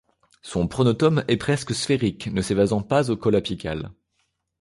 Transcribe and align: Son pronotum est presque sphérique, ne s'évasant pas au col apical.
Son 0.41 0.67
pronotum 0.67 1.23
est 1.27 1.37
presque 1.37 1.75
sphérique, 1.75 2.25
ne 2.33 2.41
s'évasant 2.41 2.81
pas 2.81 3.11
au 3.11 3.17
col 3.17 3.35
apical. 3.35 3.91